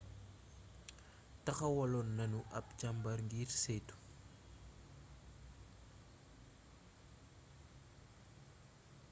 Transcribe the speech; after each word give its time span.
taxawaloon 1.45 2.09
nanu 2.17 2.39
ab 2.57 2.65
càmbar 2.79 3.17
ngir 3.25 3.49
ceytu 3.61 3.95